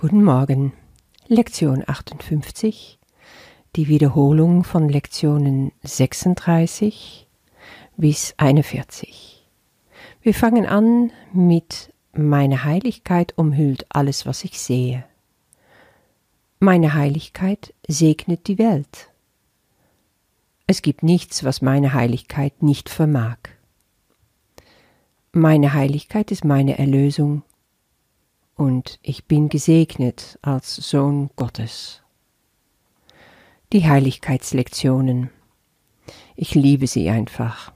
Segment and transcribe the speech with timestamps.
[0.00, 0.72] Guten Morgen.
[1.26, 3.00] Lektion 58.
[3.74, 7.26] Die Wiederholung von Lektionen 36
[7.96, 9.44] bis 41.
[10.22, 15.04] Wir fangen an mit Meine Heiligkeit umhüllt alles, was ich sehe.
[16.60, 19.10] Meine Heiligkeit segnet die Welt.
[20.68, 23.38] Es gibt nichts, was meine Heiligkeit nicht vermag.
[25.32, 27.42] Meine Heiligkeit ist meine Erlösung
[28.58, 32.02] und ich bin gesegnet als Sohn Gottes.
[33.72, 35.30] Die Heiligkeitslektionen.
[36.34, 37.72] Ich liebe sie einfach.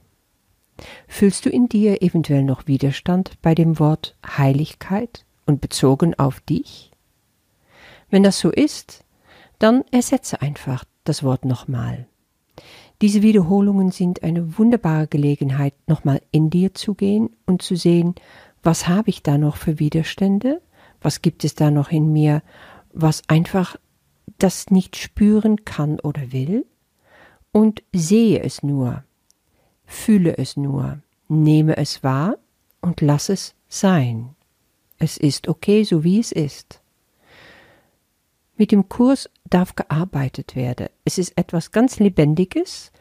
[1.07, 6.91] Fühlst du in dir eventuell noch Widerstand bei dem Wort Heiligkeit und bezogen auf dich?
[8.09, 9.05] Wenn das so ist,
[9.59, 12.07] dann ersetze einfach das Wort nochmal.
[13.01, 18.15] Diese Wiederholungen sind eine wunderbare Gelegenheit, nochmal in dir zu gehen und zu sehen,
[18.63, 20.61] was habe ich da noch für Widerstände
[21.03, 22.41] was gibt es da noch in mir,
[22.91, 23.75] was einfach
[24.39, 26.65] das nicht spüren kann oder will?
[27.51, 29.03] Und sehe es nur,
[29.85, 32.37] fühle es nur, nehme es wahr
[32.81, 34.35] und lass es sein.
[34.97, 36.81] Es ist okay, so wie es ist.
[38.55, 40.87] Mit dem Kurs darf gearbeitet werden.
[41.05, 42.91] Es ist etwas ganz Lebendiges,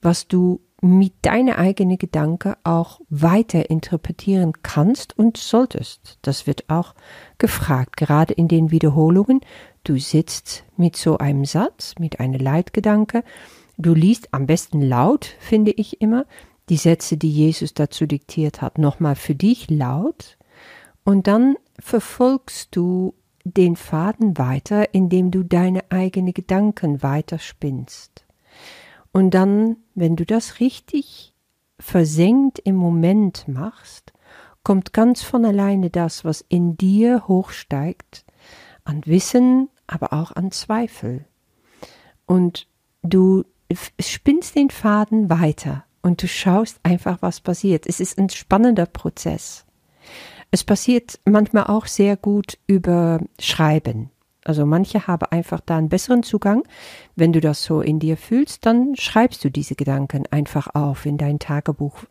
[0.00, 6.18] was du mit deiner eigenen Gedanke auch weiter interpretieren kannst und solltest.
[6.22, 6.94] Das wird auch
[7.38, 9.40] gefragt, gerade in den Wiederholungen.
[9.84, 13.22] Du sitzt mit so einem Satz, mit einem Leitgedanke,
[13.78, 16.26] du liest am besten laut, finde ich immer,
[16.68, 20.36] die Sätze, die Jesus dazu diktiert hat, nochmal für dich laut
[21.04, 28.24] und dann verfolgst du den Faden weiter, indem du deine eigenen Gedanken weiter spinnst.
[29.12, 31.34] Und dann, wenn du das richtig
[31.78, 34.12] versenkt im Moment machst,
[34.64, 38.24] kommt ganz von alleine das, was in dir hochsteigt,
[38.84, 41.24] an Wissen, aber auch an Zweifel.
[42.26, 42.66] Und
[43.02, 43.44] du
[44.00, 47.86] spinnst den Faden weiter und du schaust einfach, was passiert.
[47.86, 49.66] Es ist ein spannender Prozess.
[50.50, 54.11] Es passiert manchmal auch sehr gut über Schreiben.
[54.44, 56.64] Also manche haben einfach da einen besseren Zugang.
[57.14, 61.18] Wenn du das so in dir fühlst, dann schreibst du diese Gedanken einfach auf in
[61.18, 62.04] dein Tagebuch.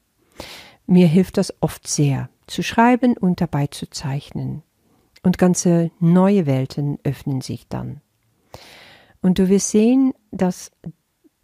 [0.87, 4.63] Mir hilft das oft sehr, zu schreiben und dabei zu zeichnen.
[5.23, 8.01] Und ganze neue Welten öffnen sich dann.
[9.21, 10.71] Und du wirst sehen, dass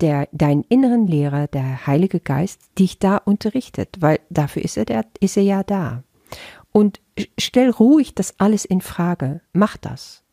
[0.01, 5.05] der, dein inneren Lehrer, der Heilige Geist, dich da unterrichtet, weil dafür ist er, der,
[5.19, 6.03] ist er ja da.
[6.71, 7.01] Und
[7.37, 9.41] stell ruhig das alles in Frage.
[9.53, 10.23] Mach das.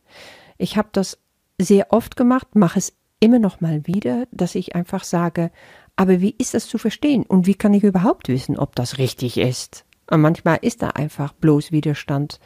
[0.59, 1.19] Ich habe das
[1.61, 5.51] sehr oft gemacht, mache es immer noch mal wieder, dass ich einfach sage,
[5.97, 9.39] aber wie ist das zu verstehen und wie kann ich überhaupt wissen, ob das richtig
[9.39, 9.85] ist?
[10.11, 12.41] Und manchmal ist da einfach bloß Widerstand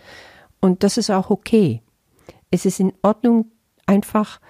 [0.61, 1.83] und das ist auch okay.
[2.51, 3.51] Es ist in Ordnung,
[3.87, 4.41] einfach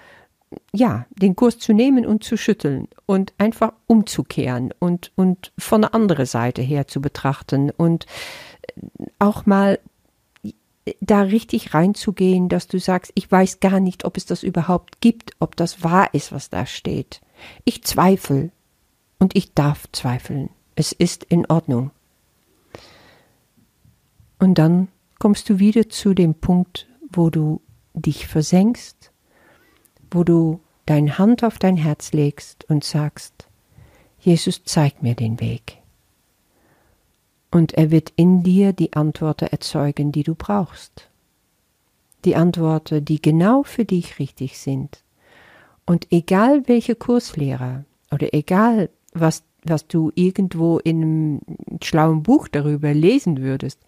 [0.73, 5.93] ja, den Kurs zu nehmen und zu schütteln und einfach umzukehren und, und von der
[5.93, 8.05] anderen Seite her zu betrachten und
[9.19, 9.79] auch mal
[11.01, 15.31] da richtig reinzugehen, dass du sagst, ich weiß gar nicht, ob es das überhaupt gibt,
[15.39, 17.21] ob das wahr ist, was da steht.
[17.65, 18.51] Ich zweifle
[19.17, 20.49] und ich darf zweifeln.
[20.75, 21.91] Es ist in Ordnung.
[24.39, 24.87] Und dann
[25.19, 27.61] kommst du wieder zu dem Punkt, wo du
[27.93, 29.11] dich versenkst,
[30.11, 33.47] wo du deine Hand auf dein Herz legst und sagst,
[34.19, 35.78] Jesus, zeig mir den Weg
[37.51, 41.09] und er wird in dir die Antworten erzeugen, die du brauchst.
[42.25, 45.03] Die Antworten, die genau für dich richtig sind.
[45.85, 51.41] Und egal welche Kurslehrer oder egal was, was du irgendwo in einem
[51.81, 53.79] schlauen Buch darüber lesen würdest,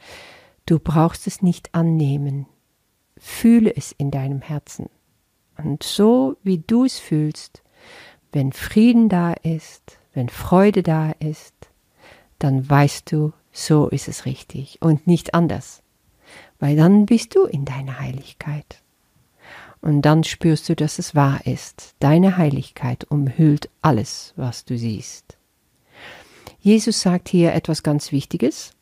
[0.66, 2.47] du brauchst es nicht annehmen.
[3.17, 4.89] Fühle es in deinem Herzen.
[5.57, 7.61] Und so wie du es fühlst,
[8.31, 11.53] wenn Frieden da ist, wenn Freude da ist,
[12.39, 15.81] dann weißt du, so ist es richtig und nicht anders.
[16.59, 18.81] Weil dann bist du in deiner Heiligkeit.
[19.81, 21.96] Und dann spürst du, dass es wahr ist.
[21.99, 25.37] Deine Heiligkeit umhüllt alles, was du siehst.
[26.59, 28.73] Jesus sagt hier etwas ganz Wichtiges.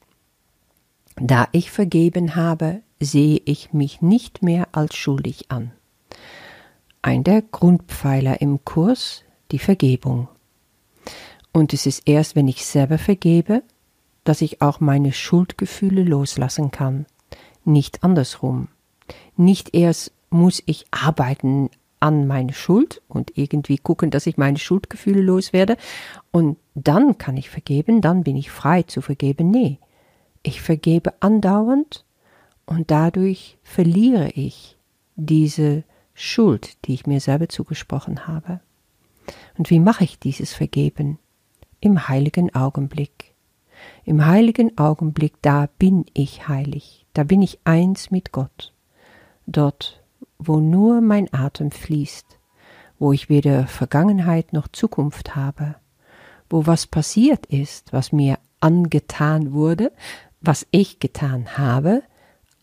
[1.16, 5.72] Da ich vergeben habe, sehe ich mich nicht mehr als schuldig an.
[7.02, 10.28] Ein der Grundpfeiler im Kurs, die Vergebung.
[11.54, 13.64] Und es ist erst, wenn ich selber vergebe,
[14.30, 17.08] dass ich auch meine Schuldgefühle loslassen kann.
[17.66, 18.68] Nicht andersrum.
[19.36, 25.24] Nicht erst muss ich arbeiten an meine Schuld und irgendwie gucken, dass ich meine Schuldgefühle
[25.24, 25.78] loswerde
[26.30, 29.50] und dann kann ich vergeben, dann bin ich frei zu vergeben.
[29.50, 29.80] Nee,
[30.44, 32.06] ich vergebe andauernd
[32.68, 34.78] und dadurch verliere ich
[35.16, 35.84] diese
[36.14, 38.60] Schuld, die ich mir selber zugesprochen habe.
[39.58, 41.18] Und wie mache ich dieses Vergeben?
[41.80, 43.19] Im heiligen Augenblick.
[44.06, 48.74] Im heiligen Augenblick, da bin ich heilig, da bin ich eins mit Gott.
[49.46, 50.04] Dort,
[50.38, 52.40] wo nur mein Atem fließt,
[52.98, 55.76] wo ich weder Vergangenheit noch Zukunft habe,
[56.50, 59.92] wo was passiert ist, was mir angetan wurde,
[60.42, 62.04] was ich getan habe,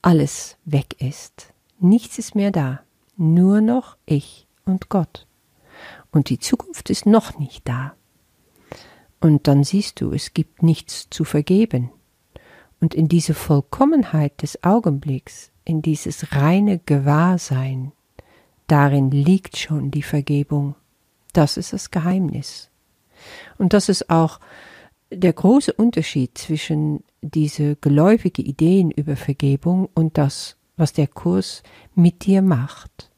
[0.03, 1.53] alles weg ist.
[1.79, 2.81] Nichts ist mehr da,
[3.17, 5.27] nur noch ich und Gott.
[6.11, 7.96] Und die Zukunft ist noch nicht da.
[9.21, 11.91] Und dann siehst du, es gibt nichts zu vergeben.
[12.81, 17.93] Und in diese Vollkommenheit des Augenblicks, in dieses reine Gewahrsein,
[18.67, 20.75] darin liegt schon die Vergebung.
[21.33, 22.71] Das ist das Geheimnis.
[23.59, 24.41] Und das ist auch
[25.11, 31.63] der große Unterschied zwischen diese geläufige Ideen über Vergebung und das, was der Kurs
[31.95, 33.11] mit dir macht.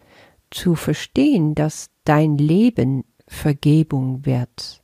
[0.51, 4.83] Zu verstehen, dass dein Leben Vergebung wird.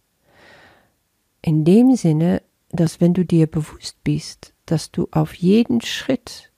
[1.47, 6.51] In dem Sinne, dass wenn du dir bewusst bist, dass du auf jeden Schritt,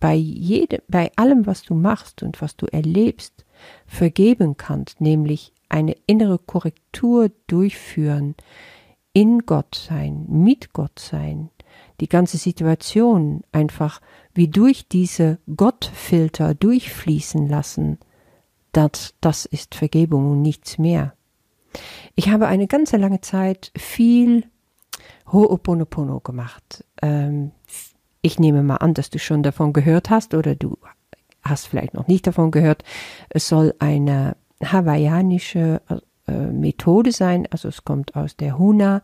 [0.00, 3.44] bei jedem, bei allem, was du machst und was du erlebst,
[3.86, 8.34] vergeben kannst, nämlich eine innere Korrektur durchführen,
[9.12, 11.50] in Gott sein, mit Gott sein,
[12.00, 14.00] die ganze Situation einfach
[14.32, 17.98] wie durch diese Gottfilter durchfließen lassen,
[18.72, 21.12] das, das ist Vergebung und nichts mehr.
[22.14, 24.44] Ich habe eine ganze lange Zeit viel
[25.30, 26.84] Ho'oponopono gemacht.
[27.00, 27.52] Ähm,
[28.20, 30.78] ich nehme mal an, dass du schon davon gehört hast oder du
[31.42, 32.84] hast vielleicht noch nicht davon gehört.
[33.28, 35.82] Es soll eine hawaiianische
[36.28, 39.02] äh, Methode sein, also es kommt aus der Huna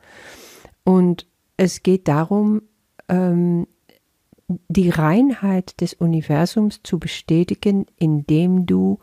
[0.85, 1.27] und
[1.57, 2.63] es geht darum,
[3.09, 3.67] ähm,
[4.69, 8.99] die Reinheit des Universums zu bestätigen, indem du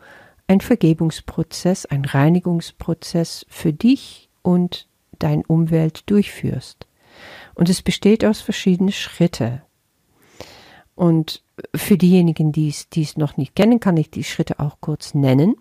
[0.48, 4.88] ein Vergebungsprozess, ein Reinigungsprozess für dich und
[5.18, 6.86] dein Umwelt durchführst.
[7.54, 9.62] Und es besteht aus verschiedenen Schritte.
[10.94, 11.42] Und
[11.74, 15.14] für diejenigen, die es, die es noch nicht kennen, kann ich die Schritte auch kurz
[15.14, 15.56] nennen.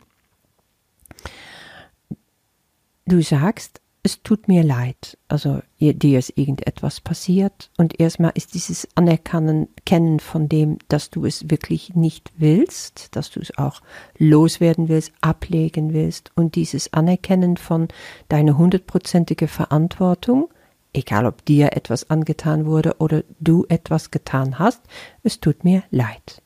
[3.05, 8.87] Du sagst, es tut mir leid, also dir ist irgendetwas passiert und erstmal ist dieses
[8.93, 13.81] Anerkennen kennen von dem, dass du es wirklich nicht willst, dass du es auch
[14.19, 17.87] loswerden willst, ablegen willst und dieses Anerkennen von
[18.29, 20.49] deiner hundertprozentige Verantwortung,
[20.93, 24.83] egal ob dir etwas angetan wurde oder du etwas getan hast,
[25.23, 26.43] es tut mir leid.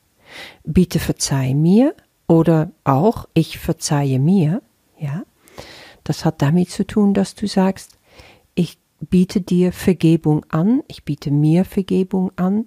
[0.64, 1.94] Bitte verzeih mir
[2.26, 4.62] oder auch ich verzeihe mir,
[4.98, 5.24] ja,
[6.10, 7.96] das hat damit zu tun, dass du sagst,
[8.56, 12.64] ich biete dir Vergebung an, ich biete mir Vergebung an.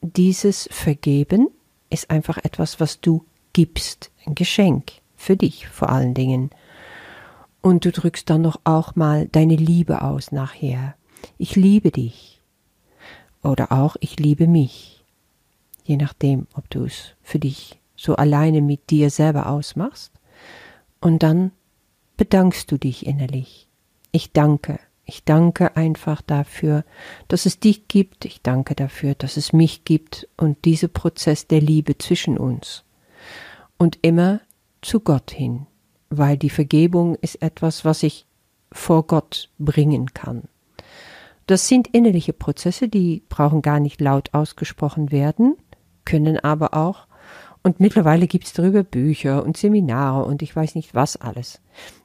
[0.00, 1.48] Dieses Vergeben
[1.90, 6.50] ist einfach etwas, was du gibst, ein Geschenk für dich vor allen Dingen.
[7.60, 10.94] Und du drückst dann noch auch mal deine Liebe aus nachher.
[11.36, 12.40] Ich liebe dich.
[13.42, 15.04] Oder auch ich liebe mich.
[15.82, 20.12] Je nachdem, ob du es für dich so alleine mit dir selber ausmachst.
[21.00, 21.50] Und dann
[22.16, 23.68] bedankst du dich innerlich.
[24.12, 24.78] Ich danke.
[25.06, 26.84] Ich danke einfach dafür,
[27.28, 28.24] dass es dich gibt.
[28.24, 32.84] Ich danke dafür, dass es mich gibt und dieser Prozess der Liebe zwischen uns.
[33.76, 34.40] Und immer
[34.80, 35.66] zu Gott hin,
[36.08, 38.26] weil die Vergebung ist etwas, was ich
[38.72, 40.44] vor Gott bringen kann.
[41.46, 45.56] Das sind innerliche Prozesse, die brauchen gar nicht laut ausgesprochen werden,
[46.04, 47.06] können aber auch.
[47.62, 51.60] Und mittlerweile gibt es darüber Bücher und Seminare und ich weiß nicht was alles.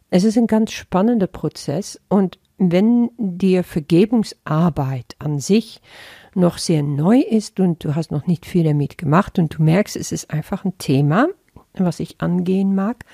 [0.10, 5.82] Es ist ein ganz spannender Prozess und wenn dir Vergebungsarbeit an sich
[6.36, 9.96] noch sehr neu ist und du hast noch nicht viel damit gemacht und du merkst,
[9.96, 11.30] es ist einfach ein Thema,
[11.74, 13.06] was ich angehen mag,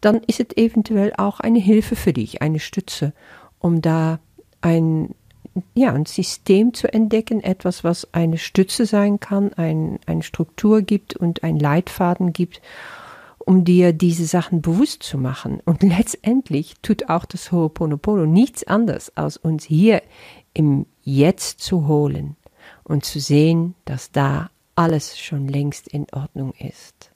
[0.00, 3.12] dann ist es eventuell auch eine Hilfe für dich, eine Stütze,
[3.58, 4.20] um da
[4.60, 5.14] ein,
[5.74, 11.16] ja, ein System zu entdecken, etwas, was eine Stütze sein kann, ein, eine Struktur gibt
[11.16, 12.60] und ein Leitfaden gibt,
[13.44, 15.60] um dir diese Sachen bewusst zu machen.
[15.64, 20.02] Und letztendlich tut auch das Ho'oponopono nichts anderes, als uns hier
[20.54, 22.36] im Jetzt zu holen
[22.84, 27.10] und zu sehen, dass da alles schon längst in Ordnung ist.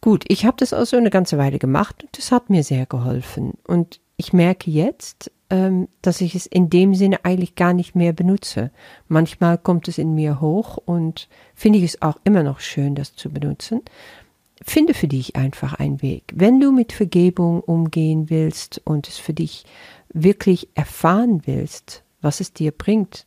[0.00, 3.52] Gut, ich habe das also eine ganze Weile gemacht und das hat mir sehr geholfen.
[3.66, 8.14] Und ich merke jetzt, ähm, dass ich es in dem Sinne eigentlich gar nicht mehr
[8.14, 8.70] benutze.
[9.08, 13.14] Manchmal kommt es in mir hoch und finde ich es auch immer noch schön, das
[13.14, 13.82] zu benutzen
[14.62, 16.32] finde für dich einfach einen Weg.
[16.34, 19.64] Wenn du mit Vergebung umgehen willst und es für dich
[20.12, 23.26] wirklich erfahren willst, was es dir bringt,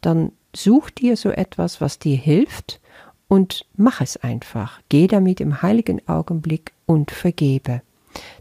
[0.00, 2.80] dann such dir so etwas, was dir hilft
[3.28, 4.80] und mach es einfach.
[4.88, 7.82] Geh damit im heiligen Augenblick und vergebe,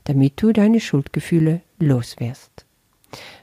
[0.04, 2.66] damit du deine Schuldgefühle loswirst.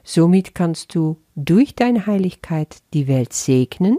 [0.05, 3.99] Somit kannst du durch deine Heiligkeit die Welt segnen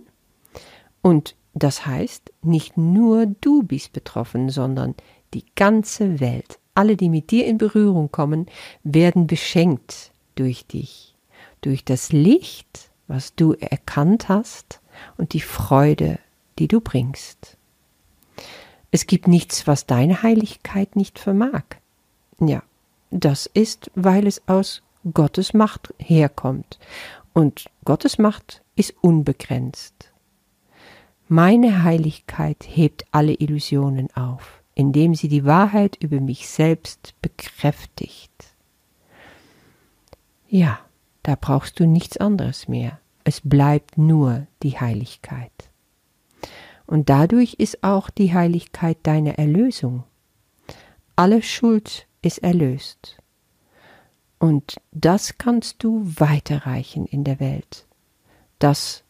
[1.02, 4.96] und das heißt, nicht nur du bist betroffen, sondern
[5.34, 6.60] die ganze Welt.
[6.74, 8.48] Alle, die mit dir in Berührung kommen,
[8.84, 11.16] werden beschenkt durch dich,
[11.62, 14.80] durch das Licht, was du erkannt hast
[15.18, 16.20] und die Freude,
[16.60, 17.58] die du bringst.
[18.92, 21.64] Es gibt nichts, was deine Heiligkeit nicht vermag.
[22.40, 22.64] Ja,
[23.10, 24.82] das ist, weil es aus
[25.14, 26.80] Gottes Macht herkommt.
[27.34, 30.11] Und Gottes Macht ist unbegrenzt.
[31.34, 38.34] Meine Heiligkeit hebt alle Illusionen auf, indem sie die Wahrheit über mich selbst bekräftigt.
[40.50, 40.82] Ja,
[41.24, 43.00] da brauchst du nichts anderes mehr.
[43.24, 45.54] Es bleibt nur die Heiligkeit.
[46.86, 50.04] Und dadurch ist auch die Heiligkeit deine Erlösung.
[51.16, 53.20] Alle Schuld ist erlöst.
[54.38, 57.88] Und das kannst du weiterreichen in der Welt.
[58.60, 59.06] Das,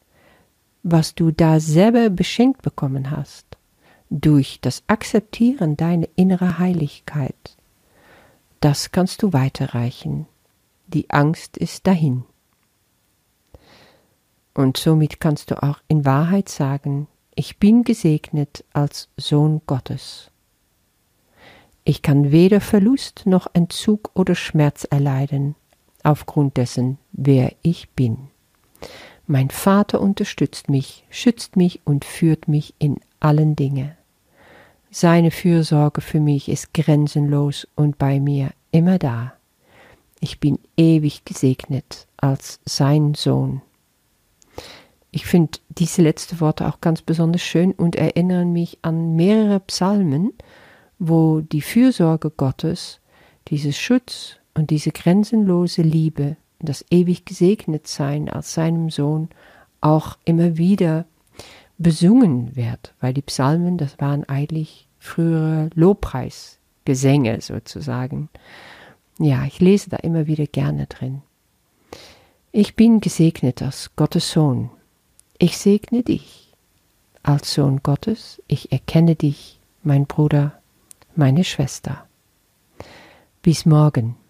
[0.84, 3.46] was du da selber beschenkt bekommen hast,
[4.10, 7.58] durch das Akzeptieren deiner innere Heiligkeit,
[8.60, 10.28] das kannst du weiterreichen.
[10.88, 12.24] Die Angst ist dahin.
[14.54, 20.30] Und somit kannst du auch in Wahrheit sagen, ich bin gesegnet als Sohn Gottes.
[21.84, 25.56] Ich kann weder Verlust noch Entzug oder Schmerz erleiden,
[26.04, 28.28] aufgrund dessen, wer ich bin.
[29.28, 33.92] Mein Vater unterstützt mich, schützt mich und führt mich in allen Dingen.
[34.90, 39.34] Seine Fürsorge für mich ist grenzenlos und bei mir immer da.
[40.20, 43.62] Ich bin ewig gesegnet als sein Sohn.
[45.12, 50.34] Ich finde diese letzten Worte auch ganz besonders schön und erinnern mich an mehrere Psalmen,
[51.00, 53.00] wo die Fürsorge Gottes,
[53.48, 59.30] dieses Schutz und diese grenzenlose Liebe, das ewig gesegnet sein als seinem Sohn
[59.82, 61.06] auch immer wieder
[61.78, 68.30] besungen wird, weil die Psalmen, das waren eigentlich frühere Lobpreisgesänge sozusagen.
[69.18, 71.22] Ja, ich lese da immer wieder gerne drin.
[72.52, 74.70] Ich bin gesegnet als Gottes Sohn.
[75.38, 76.54] Ich segne dich
[77.24, 78.42] als Sohn Gottes.
[78.48, 80.62] Ich erkenne dich, mein Bruder
[81.16, 82.08] meine Schwester.
[83.42, 84.21] Bis morgen.